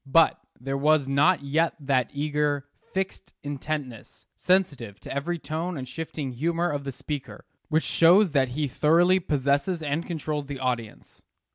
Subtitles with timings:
[0.07, 6.31] But there was not yet that eager, fixed intentness, sensitive to every tone and shifting
[6.31, 11.21] humor of the speaker, which shows that he thoroughly possesses and controls the audience.